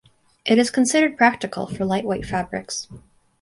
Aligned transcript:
It 0.45 0.57
is 0.57 0.71
considered 0.71 1.15
practical 1.15 1.67
for 1.67 1.85
lightweight 1.85 2.25
fabrics. 2.25 2.87